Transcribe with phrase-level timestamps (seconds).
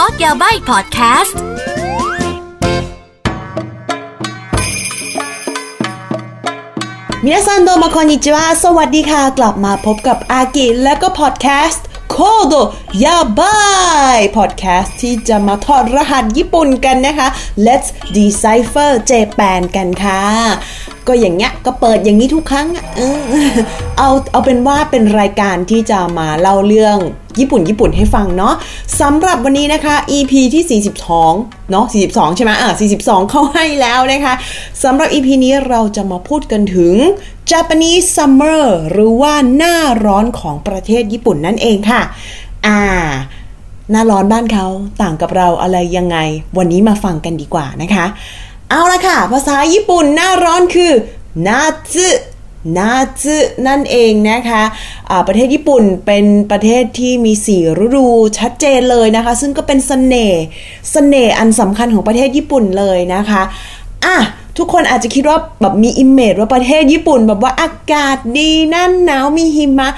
[0.00, 1.38] Code Yabaii พอดแคสต์
[7.24, 12.54] 皆さんどうもこんにちは สวัสดีค่ะ กลับมาพบกับอากิและก็พอดแคสต์ Code
[13.04, 17.28] Yabaii พอดแคสต์ที่จะมาถอดรหัสญี่ปุ่นกันนะคะ
[17.66, 20.22] Let's Decipher Japan กันค่ะ
[21.08, 23.20] ก็อย่างเงี้ยก็เปิดอย่างนี้ทุกครั้งเออ
[23.98, 26.98] เอาเอาเป็นว่าเป็นรายการที่จะมาเล่าเรื่อง
[27.38, 28.54] ญี่ปุ่นญี่ปุ่นให้ฟังเนาะ
[29.00, 30.80] สำหรับวันนี้นะคะ EP ที่
[31.28, 34.34] 42 เนาะ42 ใช่ไหมอะ42 เข้าให้แล้วนะคะ
[34.82, 36.94] สำหรับ EP นี้เราจะมาพูดกันถึง
[37.50, 42.02] Japanese Summer หรือว่าหน้าร้อนของประเทศญี่ปุ่นนั่นเองค่ะ
[42.66, 42.80] อ่า
[43.90, 44.66] หน้าร้อนบ้านเขา
[45.02, 46.18] ต่างกับเราอะไรยังไง
[46.58, 48.06] วันนี้มาฟังกันดีกว่านะคะ
[48.70, 50.92] เอาละค่ะ ภาษาญี่ปุ่นหน้าร้อนคือ
[51.46, 51.60] นา
[51.92, 52.06] ซึ
[52.76, 58.06] 夏 นั่นเองนะคะ อะประเทศญี่ปุ่นเป็นประเทศที่มีสี่ฤดู
[58.38, 60.42] ชัดเจนเลยนะคะ ซึ่งก็เป็นสเสน่ห์
[60.92, 63.42] เสน่ห์อันสำคัญของประเทศญี่ปุ่นเลยนะคะ
[64.04, 64.16] อะ
[64.58, 69.88] ทุกคนอาจจะคิดว่าแบบมี image ว่าประเทศญี่ปุ่น แบบว่าอากาศดีนั่นหนาวมีหิมะ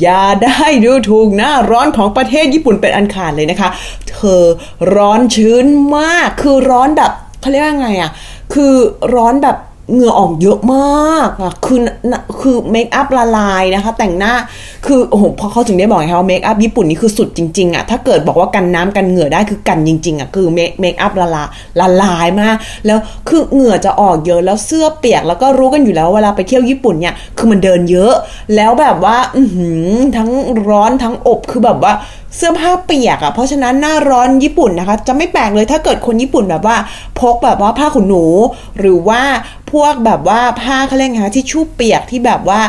[0.00, 3.70] อย่าได้ดูถูกหน้าร้อนของประเทศญี่ปุ่นเป็นอันขาดเลยนะคะ
[4.10, 4.44] เธอ
[4.94, 8.10] ร้อนชื้นมากคือร้อนแบบ เขาเรียกว่าไงอะ่ะ
[8.52, 8.74] คือ
[9.14, 9.56] ร้อนแบบ
[9.92, 11.78] เหงื่อออกเยอะมากอะคือ
[12.40, 14.34] คือเมคอัพละลายนะคะ แต่งหน้า
[14.86, 21.48] คือโอ้โหพอเขาถึงได้บอกไงว่าเมคอัพญี่ปุ่นนี่คือสุดจริงๆอะถ้าเกิดบอกว่ากันน้ำกันเหงื่อได้คือกันจริงๆอะคือเมคเมคอัพละลาย
[21.80, 28.12] ละลายมาก แล้วคือเหงื่อจะออกเยอะแล้วเสื้อเปียกแล้วก็รู้กันอยู่แล้วเวลาไปเที่ยวญี่ปุ่นเนี่ยคือมันเดินเยอะ
[28.56, 29.42] แล้วแบบว่า อื
[30.16, 30.30] ทั้ง
[30.68, 31.92] ร้อนทั้งอบคือแบบว่า
[32.36, 36.76] เสื้อผ้าเปียกอะ่ะ เพราะฉะนั้นหน้าร้อนญี่ปุ่นนะคะ จะไม่แปลกเลยถ้าเกิดคนญี่ปุ่นแบบว่า
[37.20, 38.24] พกแบบว่าผ้าขนหนู
[38.78, 39.22] หรือว่า
[39.72, 42.60] พวกแบบว่าผ้าเขาเรียกไงคะที่ชู่เปียกที่แบบว่า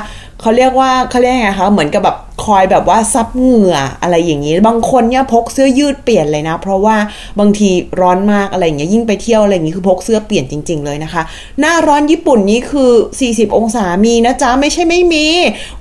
[0.42, 6.98] เขาเรียกว่าเขาเรียกไงคะเหมือนกับแบบ คอยแบบว่าซับเหงื่ออะไรอย่างนี้ บางคนเนี่ยพกเสื้อยืดเปลี่ยนเลยนะ เพราะว่า
[7.40, 7.70] บางที
[8.02, 11.22] ร้อนมากอะไรอย่างเงี้ยยิ่งไปเที่ยวอะไรอย่างงี้คือพกเสื้อเปลี่ยนจริง ๆ เลยนะคะ
[11.60, 12.92] หน้าร้อนญี่ปุ่นนี้คือ
[13.26, 15.26] 40 องศามีนะจ๊ะไม่ใช่ไม่มี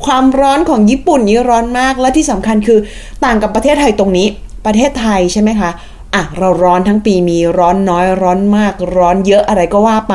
[0.05, 2.79] ความร้อนของญี่ปุ่นนี้ร้อนมากและที่สำคัญคือ
[3.25, 4.27] ต่างกับประเทศไทยตรงนี้
[4.67, 5.71] ประเทศไทยใช่ไหมคะ
[6.15, 10.15] อะเราร้อนทั้งปีมีร้อนน้อยร้อนมากร้อนเยอะอะไรก็ว่าไป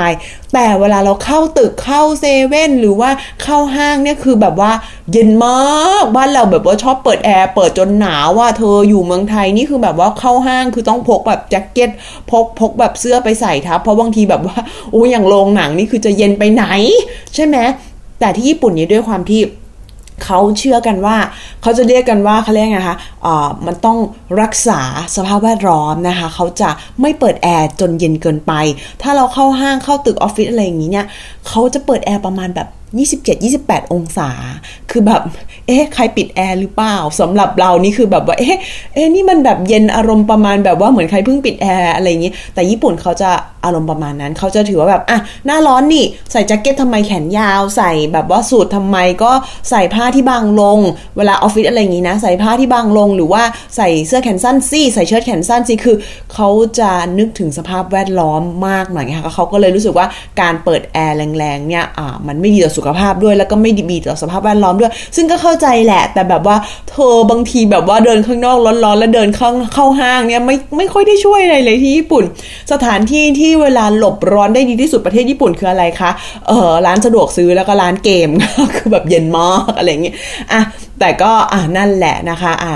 [0.54, 3.10] แต่เวลาเราเข้าตึกเข้าเซเว่นหรือว่า
[3.44, 4.72] เข้าห้างเนี่ยคือแบบว่า
[5.12, 11.90] เย็นมากบ้านเราแบบว่าชอบเปิดแอร์เปิดจนหนาวว่าเธออยู่เมืองไทยนี่คือแบบว่าเข้าห้างคือต้องพกแบบแจ็คเก็ต
[12.32, 14.58] พกพกแบบเสื้อไปใส่ทับ เพราะบางทีแบบว่า
[14.92, 16.66] โอ้อย่างโรงหนังนี่คือจะเย็นไปไหน
[17.36, 17.58] ใช่ไหม
[18.20, 19.42] แต่ที่ญี่ปุ่นนี่ด้วยความที่
[20.24, 21.18] เขาเชื่อกันว่า
[21.62, 23.98] เขาจะเรียกกันว่าเขาเรียกไงคะอ่ามันต้อง
[24.42, 24.82] รักษา
[25.16, 26.70] สภาพแวดล้อมนะคะเขาจะ
[27.02, 28.54] ไม่เปิดแอร์จนเย็นเกินไป
[29.02, 31.06] ถ้าเราเข้าห้างเข้าตึกออฟฟิศอะไรอย่างนี้เนี่ย
[31.48, 32.68] เขาจะเปิดแอร์ประมาณแบบ
[33.46, 34.30] 27-28 องศา
[34.92, 35.22] คือแบบ
[35.68, 38.58] เอ๊ะใครปิดแอร์หรือเปล่าสำหรับเรานี่คือแบบว่าเอ๊ะ
[38.94, 43.30] เอ๊ะนี่มันแบบเย็นอารมณ์ประมาณแบบว่าเหมือนใครเพิ่งปิดแอร์อะไรอย่างนี้ แต่ญี่ปุ่นเขาจะ
[43.66, 49.32] อารมณ์ประมาณนั้น เขาจะถือว่าแบบอะหน้าร้อนนี่ใส่แจ็คเก็ตทำไมแขนยาว ใส่แบบว่าสูททำไมก็
[49.70, 50.80] ใส่ผ้าที่บางลง
[51.18, 53.44] เวลาออฟฟิศอะไรอย่างนี้นะ ใส่ผ้าที่บางลงหรือว่า
[53.76, 55.96] ใส่เสื้อแขนสั้นสิใส่เชิ้ตแขนสั้นสิคือ
[56.34, 56.50] เขา
[56.80, 60.08] จะนึกถึงสภาพแวดล้อมมากหน่อยค่ะเขาก็เลยรู้สึกว่า
[60.42, 66.58] การเปิดแอร์แรงๆเนี่ยอ่ามันไม่ดีต่อสุขภาพด้วยแล้วก็ไม่ดีต่อสภาพแวดล้อมด้วย ซึ่งก็เข้าใจแหละ แต่แบบว่า
[66.90, 72.24] เธอบางทีแบบว่าเดินข้างนอกร้อนๆ แล้วเดินเข้าเข้าห้างเนี่ยไม่ไม่ค่อยได้ช่วยอะไรเลยที่ญี่ปุ่น
[72.72, 76.12] สถานที่ที่เวลาหลบร้อนได้ดีที่สุดประเทศญี่ปุ่นคืออะไรคะ
[76.48, 78.30] เออร้านสะดวกซื้อแล้วก็ร้านเกม
[78.76, 80.16] คือแบบเย็นมากอะไรอย่างเงี้ย
[80.52, 80.62] อะ
[81.00, 82.76] แต่ก็อะนั่นแหละนะคะอะ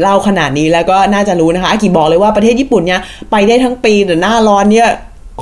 [0.00, 4.88] เล่าขนาดนี้แล้วก็น่าจะรู้นะคะอากิบอกเลยว่าประเทศญี่ปุ่นเนี่ยไปได้ทั้งปีแต่หน้าร้อนเนี่ย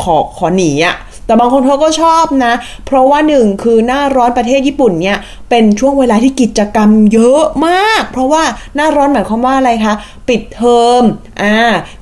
[0.02, 0.94] ขอขอหนีอะ่ะ
[1.26, 2.52] แต่บางคนเขาก็ชอบนะ
[2.86, 5.18] เพราะว่าหนึ่งคือหน้าร้อนประเทศญี่ปุ่นเนี่ย
[5.50, 8.42] เป็นช่วงเวลาที่กิจกรรมเยอะมาก เพราะว่า
[8.76, 9.94] หน้าร้อนหมายความว่าอะไรคะ
[10.28, 11.02] ปิดเทอม
[11.42, 11.56] อ่า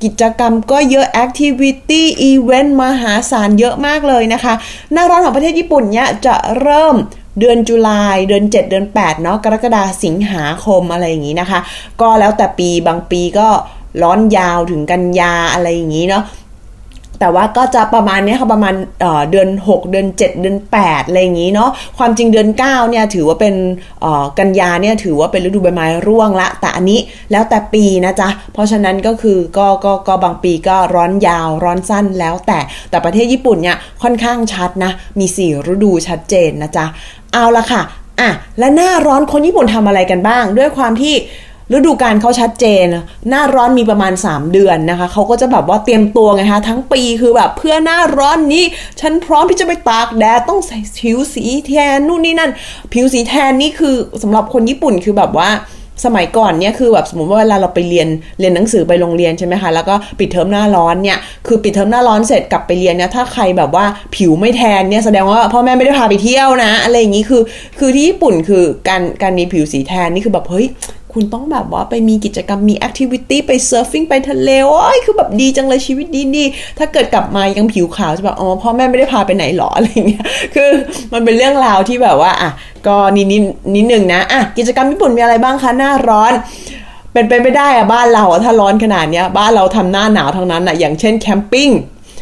[0.05, 4.55] กิจกรรมก็เยอะแอคทิวิตี้อีเวนต์มหาศาลเยอะมากเลยนะคะ
[4.93, 6.97] หน้าร้อนของประเทศญี่ปุ่นเนี่ยจะเริ่ม
[7.41, 11.61] เดือนจุลายเดือน 7 เดือน 8 เนาะกรกฎาสิงหาคมอะไรอย่างนี้นะคะ
[12.01, 13.49] ก็แล้วแต่ปีบางปีก็
[14.03, 16.23] ร้อนยาวถึงกันยาอะไรอย่างนี้เนาะ
[17.25, 18.75] แต่ว่าก็จะประมาณนี้ค่ะประมาณ
[19.31, 23.55] เดือน 6 เดือน 7 เดือน8อะไรอย่างนี้เนาะความจริงเดือน9เนี่ยถือว่าเป็น
[24.39, 27.01] กันยาเนี่ยถือว่าเป็นฤดูใบไม้ร่วงละ แต่อันนี้
[27.33, 32.59] แล้วแต่ปีนะจ๊ะ เพราะฉะนั้นก็คือก็ก็ก็บางปีก็ร้อนยาวร้อนสั้นแล้วแต่
[32.91, 36.87] แต่ประเทศญี่ปุ่นเนี่ยค่อนข้างชัดนะ มี 4 ฤดูชัดเจนนะจ๊ะ
[37.33, 37.83] เอาละค่ะ
[38.21, 41.15] อะและหน้าร้อนคนญี่ปุ่นทำอะไรกันบ้าง ด้วยความที่
[41.73, 42.87] ฤดูกาลเขาชัดเจน
[43.29, 48.65] หน้าร้อนมีประมาณ 3 เดือนนะคะ เขาก็จะแบบว่าเตรียมตัวไงคะ ทั้งปีคือแบบเพื่อหน้าร้อนนี้
[49.01, 52.51] ฉันพร้อมที่จะไปตากแดด ต้องใส่ผิวสีแทนนู่นนี่นั่น
[52.93, 55.51] ผิวสีแทนนี่คือสำหรับคนญี่ปุ่นคือแบบว่า
[56.05, 58.09] สมัยก่อนเนี่ยคือแบบสมมติว่าเวลาเราไปเรียน
[58.41, 63.85] เรียนหนังสือไปโรงเรียนใช่ไหมคะแล้วก็ปิดเทอมหน้าร้อนเนี่ยคือปิดเทอมหน้าร้อนเสร็จกลับไปเรียนเนี่ยถ้าใครแบบว่า
[64.17, 67.43] ผิวไม่แทนเนี่ยแสดงว่าพ่อแม่ไม่ได้พาไปเที่ยวนะ อะไรอย่างนี้คือ
[67.79, 70.67] คือที่ญี่ปุ่นคือการการมีผิวสีแทนนี่คือแบบเฮ้ย
[71.15, 76.45] คุณต้องแบบว่าไปมีกิจกรรมมี activity ไป surfing ไปทะเลโอ้ยคือแบบดีจังเลยชีวิตดีดี
[76.79, 80.25] ถ้าเกิดกลับมายังผิวขาวจะแบบอ๋อพ่อแม่ไม่ได้พาไปไหนหรออะไรเงี้ย
[80.55, 80.71] คือ
[81.13, 82.51] มันเป็นเรื่องราวที่แบบว่าอะ
[82.87, 83.43] ก็นิดนิด
[83.75, 86.33] นิดหนึ่งนะอะกิจกรรมญี่ปุ่นมีอะไรบ้างคะหน้าร้อน
[87.13, 91.69] เป็นไปไม่ได้อะบ้านเราอะถ้าร้อนขนาดเนี้ยบ้านเราทำหน้าหนาวทั้งนั้นอะอย่างเช่น camping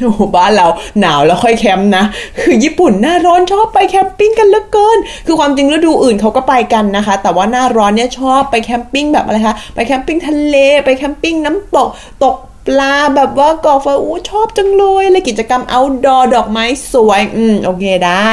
[0.02, 0.68] โอ้บ้านเรา
[1.00, 2.04] หนาวแล้วค่อยแคมป์นะ
[2.40, 11.88] คือญี่ปุ่นหน้าร้อนชอบไป camping กันเหลือเกิน คือความจริงฤดูอื่นเขาก็ไปกันนะคะ แต่ว่าหน้าร้อนเนี่ยชอบไป camping แบบอะไรคะ ไป camping ทะเล ไป camping น้ำตก
[12.24, 12.36] ตก
[12.68, 18.30] ปลาแบบว่าก่อไฟอู้ชอบจังเลยเลยกิจกรรม outdoor ดอกไม้สวย อืม โอเคได้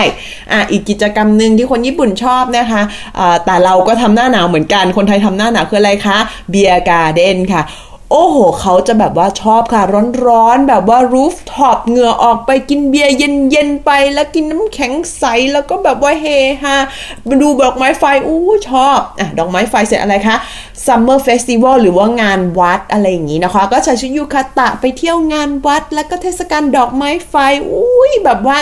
[0.51, 2.81] อะ อีกกิจกรรมหนึ่งที่คนญี่ปุ่นชอบนะคะ
[3.19, 6.17] อ่าแต่เราก็ทำหน้าหนาวเหมือนกัน คนไทยทำหน้าหนาวคืออะไรคะ
[6.49, 7.61] beer garden ค่ะ
[8.11, 9.83] โอ้โห เขาจะแบบว่าชอบค่ะ
[10.25, 15.23] ร้อนๆ แบบว่า rooftop เหงื่อออกไปกินเบียร์เย็นๆ ไปแล้วกินน้ำแข็งใส
[15.53, 16.25] แล้วก็แบบว่าเฮ
[16.63, 16.75] ฮา
[17.41, 20.35] ดูดอกไม้ไฟอู้ชอบอะดอกไม้ไฟเสร็จอะไรคะ
[20.85, 27.35] Summer Festival หรือว่างานวัดอะไรอย่างนี้นะคะ ก็ใส่ชุดยูคาตะไปเที่ยวงานวัด แล้วก็เทศกาลดอกไม้ไฟ
[27.71, 28.57] อุ้ยแบบว่า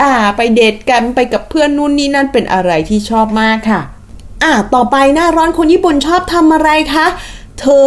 [0.00, 3.80] อ่าไปเดทกันไปกับเพื่อนนู่นนี่นั่นเป็นอะไรที่ชอบมากค่ะ
[4.42, 7.06] อะต่อไปหน้าร้อนคนญี่ปุ่นชอบทำอะไรคะ
[7.60, 7.86] เธอ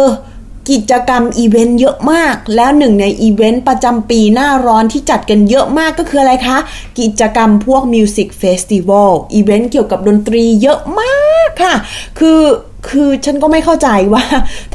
[0.70, 6.58] กิจกรรมอีเวนต์เยอะมาก แล้วหนึ่งในอีเวนต์ประจำปีหน้าร้อนที่จัดกันเยอะมากก็คืออะไรคะ
[7.00, 11.74] กิจกรรมพวก music festival event เกี่ยวกับดนตรีเยอะมากค่ะ
[12.18, 12.42] คือ
[12.88, 14.24] คือฉันก็ไม่เข้าใจว่า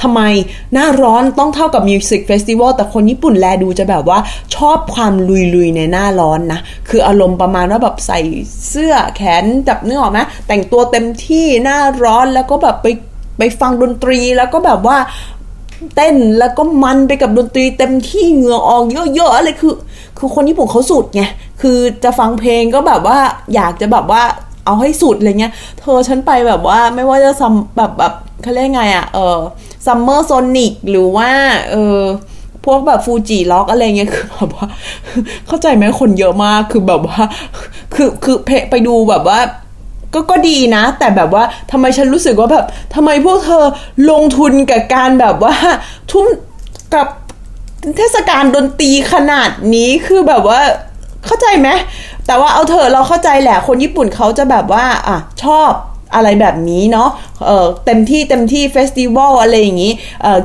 [0.02, 0.22] ทำไม
[0.74, 4.20] หน้าร้อนต้องเท่ากับ music festival แต่คนญี่ปุ่นแลดูจะแบบว่า
[4.56, 6.60] ชอบความลุยๆในหน้าร้อนนะ
[6.90, 8.20] คืออารมณ์ประมาณว่าแบบใส่
[8.70, 12.88] เสื้อแขนจับเนื้อออกไหมแต่งตัวเต็มที่หน้าร้อนแล้วก็แบบไป
[13.40, 14.98] ไปฟังดนตรีแล้วก็แบบว่า
[15.96, 19.76] เต้นแล้วก็มันไปกับดนตรีเต็มที่เหงื่อออกเยอะๆอะไรคือ
[20.18, 21.24] คือคนญี่ปุ่นเขาสุดไง
[21.62, 23.18] คือจะฟังเพลงก็แบบว่า
[23.56, 24.22] อยากจะแบบว่า
[24.66, 29.40] เอาให้สุดอะไรเงี้ย เธอฉันไปแบบว่าไม่ว่าจะซัมแบบแบบเขาเรียกไงอะเออ
[29.86, 31.30] ซัมเมอร์โซนิกหรือว่า
[31.72, 32.00] เออ
[32.66, 34.68] พวกแบบฟูจิล็อกอะไรเงี้ยคือแบบว่า
[35.48, 37.22] เข้าใจไหมคนเยอะมากคือแบบว่า
[37.96, 39.40] คือคือเพไปดูแบบว่า
[40.16, 42.66] ก็ก็ดีนะ แต่แบบว่าทำไมฉันรู้สึกว่าแบบ
[42.96, 43.66] ทำไมพวกเธอ
[44.12, 45.56] ลงทุนกับการแบบว่า
[46.12, 46.26] ทุ่ม
[46.96, 47.08] กับ
[47.98, 50.60] เทศกาลดนตรีขนาดนี้คือแบบว่า
[51.26, 51.70] เข้าใจไหม
[52.28, 55.72] แต่ว่าเอาเถอะเราเข้าใจแหละคนญี่ปุ่นเขาจะแบบว่าอะชอบ
[56.16, 57.10] อะไรแบบนี้เนาะ
[57.46, 59.92] เเต็มที่เต็มที่ festival อะไรอย่างนี้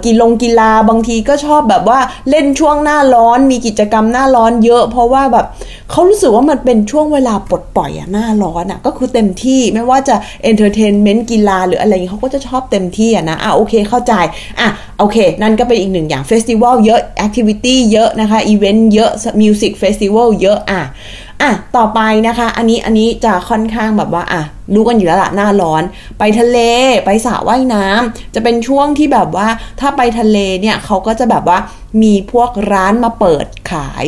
[0.05, 5.47] กีฬงกีฬาบางทีก็ชอบแบบว่าเล่นช่วงหน้าร้อน มีกิจกรรมหน้าร้อนเยอะ เพราะว่าแบบ
[5.91, 14.13] เขารู้สึกว่ามันเป็นช่วงเวลาปลดปล่อยอะหน้าร้อนอะก็คือเต็มที่ไม่ว่าจะ entertainment กีฬาหรืออะไรอย่างนี้เขาก็จะชอบเต็มที่อะนะอะโอเคเข้าใจ
[14.61, 14.69] อะ
[14.99, 19.11] โอเค นั่นก็เป็นอีกหนึ่งอย่าง festival เยอะ activity เยอะนะคะอีเวนต์เยอะ
[19.43, 20.83] music festival เยอะอะ
[21.43, 24.43] อะต่อไปนะคะ อันนี้อันนี้จะค่อนข้างแบบว่า อะ
[24.75, 25.83] รู้กันอยู่แล้วละหน้าร้อน
[26.19, 26.59] ไปทะเล
[27.05, 29.49] ไปสระว่ายน้ำจะเป็นช่วงที่แบบว่า
[29.81, 31.59] ถ้าไปทะเลเนี่ยเขาก็จะแบบว่า
[32.03, 34.05] มีพวกร้านมาเปิดขาย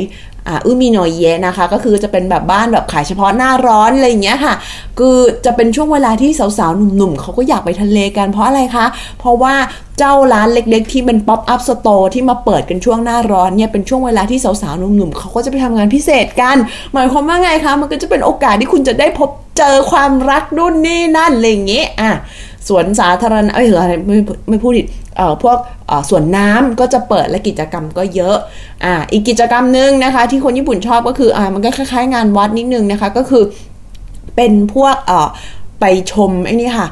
[0.48, 4.54] อ่าอือมีหน่อยเยนะคะ ก็คือจะเป็นแบบบ้านแบบขายเฉพาะหน้าร้อนอะไรอย่างเงี้ยค่ะ
[4.98, 8.86] คือจะเป็นช่วงเวลาที่สาวๆ หนุ่มๆเขาก็อยากไปทะเลกันเพราะอะไรคะ
[9.18, 9.54] เพราะว่า
[10.04, 16.56] เจ้าร้านเล็ก ๆ ที่เป็น pop-up store ที่มาเปิดกันช่วงหน้าร้อนเนี่ยเป็นช่วงเวลาที่สาวๆหนุ่มๆเขาก็จะไปทำงานพิเศษกัน
[16.92, 22.10] หมายความว่าไงคะ มันก็จะเป็นโอกาสที่คุณจะได้พบเจอความรักนู่นนี่นั่นอะไรอย่างเงี้ยอะ
[22.68, 24.86] สวนสาธารณะเอ้ยอะไรไม่ไม่พูดผิด
[25.16, 28.36] เอ่อพวกเอ่อสวนน้ำก็จะเปิดและกิจกรรมก็เยอะ
[28.84, 33.44] อ่าอีกกิจกรรมหนึ่งนะคะ ที่คนญี่ปุ่นชอบก็คืออ่ามันก็คล้ายๆงานวัดนิดนึงนะคะก็คือ
[34.36, 35.28] เป็นพวกเอ่อ
[35.80, 36.88] ไปชมไอ้นี่ค่ะ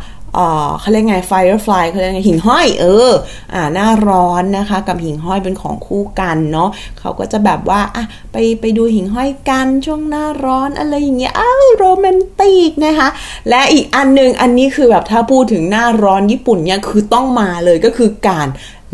[0.81, 3.11] เขาเรียกไง firefly เขาเรียกไงหิ่งห้อยเออ
[3.55, 6.69] อ่าหน้าร้อนนะคะ กับหิ่งห้อยเป็นของคู่กันเนาะ
[6.99, 13.09] เขาก็จะแบบว่าอะไปไปดูหิ่งห้อยกันช่วงหน้าร้อนอะไรอย่างเงี้ยอ้าวโรแมนติกนะคะ
[13.49, 18.49] และอีกอันหนึ่งอันนี้คือแบบถ้าพูดถึงหน้าร้อนญี่ปุ่นเนี่ยคือต้องมาเลยก็คือการ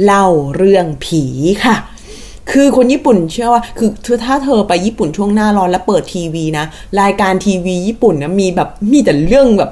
[0.04, 0.26] เล่า
[0.56, 1.24] เรื่องผี
[1.64, 1.76] ค่ะ
[2.52, 6.64] คือคนญี่ปุ่นเชื่อว่าคือถ้าเธอไปญี่ปุ่นช่วงหน้าร้อนแล้วเปิดทีวีนะ
[7.00, 9.70] รายการทีวีญี่ปุ่นนะมีแบบมีแต่เรื่องแบบ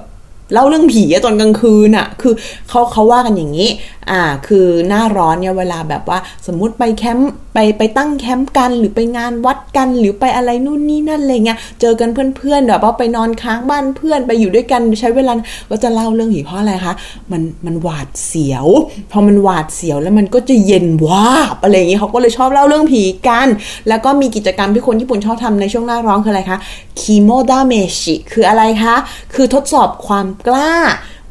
[0.52, 2.34] เล่าเรื่องผีตอนกลางคืนอะคือ
[2.68, 3.68] เขาเขาว่ากันอย่างนี้
[4.10, 15.32] อ่า คือหน้าร้อนเนี่ยเวลาแบบว่าสมมุติไปแคมป์ไปไปตั้งแคมป์กัน หรือไปงานวัดกัน หรือไปอะไรนู่นนี่นั่นอะไรเงี้ย เจอกันเพื่อนๆแบบว่าไปนอนค้างบ้านเพื่อนไปอยู่ด้วยกันใช้เวลา
[15.70, 16.94] ก็จะเล่าเรื่องผีเพราะอะไรคะ
[17.32, 18.66] มันมันหวาดเสียว
[19.12, 23.48] พอมันหวาดเสียวแล้วมันก็จะเย็นวาบอะไรอย่างงี้เขาก็เลยชอบเล่าเรื่องผีกัน
[23.88, 26.58] แล้วก็มีกิจกรรมที่คนญี่ปุ่นชอบทำในช่วงหน้าร้อนคืออะไรคะ
[27.00, 28.96] 肝試し คืออะไรคะ
[29.34, 30.72] คือทดสอบความกล้า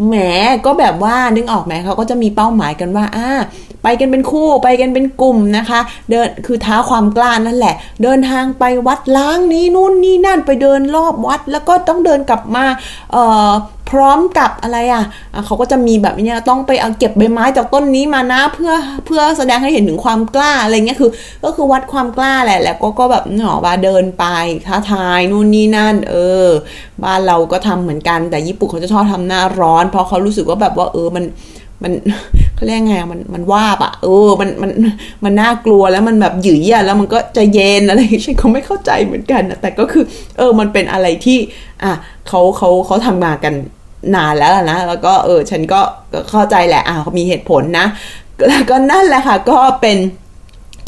[0.08, 0.15] แหม
[0.65, 3.29] ก็แบบว่านึกออกไหมเขาก็จะมีเป้าหมายกันว่าอ่า
[3.83, 12.65] ไปกันเป็นคู่ไปกันเป็นกลุ่มนะคะ เดินคือท้าความกล้านั่นแหละ เดินทางไปวัดล้างนี้นู่นนี่นั่นไปเดินรอบวัด แล้วก็ต้องเดินกลับมา
[13.11, 13.51] เอ่อ
[13.91, 15.03] พร้อมกับอะไรอะ
[15.45, 18.73] เขาก็จะมีแบบนี้ต้องไปเอาเก็บใบไม้จากต้นนี้มานะเพื่อ
[19.05, 21.11] เพื่อแสดงให้เห็นถึงความกล้าอะไรเงี้ยคือ
[21.43, 24.25] ก็คือวัดความกล้าแหละ แล้วก็ก็แบบหนอว่าเดินไป
[24.65, 26.47] ท้าทายนู่นนี่นั่น เออ
[27.03, 31.23] บ้านเราก็ทำเหมือนกันแต่ญี่ปุ่นเขาจะชอบทำหน้าร้อน เพราะเขารู้สึกว่าแบบว่าเออมัน
[31.83, 31.93] มัน
[32.55, 34.72] เขาเรียกไงมันมันว่าบอะเออมันมัน
[35.24, 40.03] มันน่ากลัวแล้วมันแบบหยืยอะแล้วมันก็จะเย็นอะไรฉันก็ไม่เข้าใจเหมือนกันนะแต่ก็คือ
[40.38, 41.38] เออมันเป็นอะไรที่
[41.83, 41.91] อะ
[42.27, 43.53] เขาเขาเขาทำมากัน
[44.15, 45.81] นานแล้วนะแล้วก็เออฉันก็
[46.29, 47.86] เข้าใจแหละอะมีเหตุผลนะ
[48.48, 49.98] แล้วก็นั่นแหละค่ะ ก็เป็น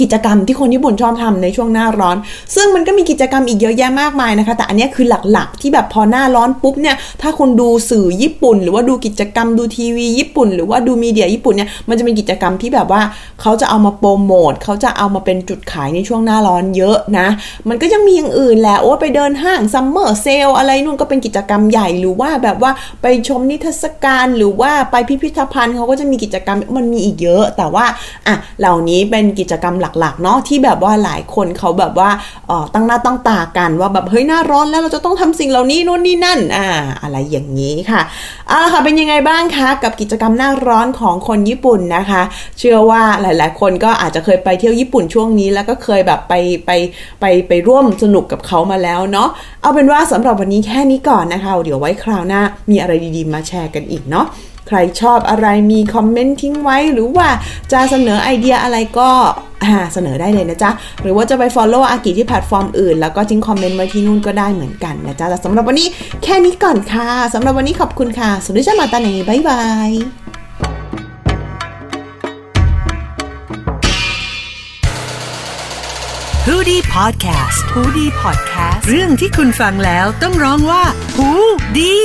[0.02, 2.18] กิจกรรมที่คนญี่ปุ่นชอบทำในช่วงหน้าร้อน
[2.56, 13.02] ซึ่งมันก็มีกิจกรรมอีกเยอะแยะมากมายนะคะ แต่อันนี้คือหลักๆ ที่แบบพอหน้าร้อนปุ๊บเนี่ย ถ้าคนดูสื่อญี่ปุ่น หรือว่าดูกิจกรรมดูทีวีญี่ปุ่น หรือว่าดูมีเดียญี่ปุ่นเนี่ย มันจะเป็นกิจกรรมที่แบบว่า
[13.42, 17.28] เขาจะเอามาโปรโมทเขาจะเอามาเป็นจุดขายในช่วงหน้าร้อนเยอะนะ
[17.70, 22.72] มันก็ยังมีอย่างอื่นแหละ โอ้ไปเดินห้างซัมเมอร์เซลอะไรนู่นก็เป็นกิจกรรมใหญ่หรือว่าแบบว่า
[23.02, 27.86] ไปชมนิทรรศการหรือว่าไปพิพิธภัณฑ์เขาก็จะมีกิจกรรมมันมีอีกเยอะ แต่ว่า
[28.28, 32.10] อะเหล่านี้เป็นกิจกรรมหลักๆเนาะที่แบบว่าหลายคนเขาแบบว่า
[32.50, 36.68] ออตั้งหน้าตั้งตากันว่าแบบเฮ้ยหน้าร้อนแล้วเราจะต้องทำสิ่งเหล่านี้นู่นนี่นั่นอ่า
[37.02, 38.02] อะไรอย่างนี้ค่ะ
[38.48, 42.22] เอาละค่ะเป็นยังไงบ้างคะกับกิจกรรมหน้าร้อนของคนญี่ปุ่นนะคะ
[42.60, 46.34] เชื่อว่าหลาย ๆ คนก็อาจจะเคยไปเที่ยวญี่ปุ่นช่วงนี้ แล้วก็เคยแบบไป
[46.66, 46.72] ไป
[47.22, 49.30] ไปไปร่วมสนุกกับเขามาแล้วเนาะ
[49.62, 54.26] เอาเป็นว่าสำหรับวันนี้แค่นี้ก่อนนะคะ เดี๋ยวไว้คราวหน้ามีอะไรดีๆ มาแชร์กันอีกเนาะ
[54.68, 57.28] ใครชอบอะไรมีคอมเมนต์ทิ้งไว้ หรือว่า
[57.72, 59.10] จะเสนอไอเดียอะไรก็
[59.94, 65.88] เสนอได้เลยนะจ๊ะ หรือว่าจะไป Follow อากิที่แพลตฟอร์มอื่น แล้วก็ทิ้งคอมเมนต์ไว้ที่นู่นก็ได้เหมือนกันนะจ๊ะแต่สำหรับวันนี้
[66.24, 69.92] แค่นี้ก่อนค่ะสำหรับวันนี้ขอบคุณค่ะそれじゃあまたね บ๊ายบาย
[76.48, 80.84] h o ดี้พอดแคสต์ฮูดี้พอดแคสต์เรื่องที่คุณฟังแล้วต้องร้องว่า
[81.18, 81.30] หู
[81.78, 81.96] ดี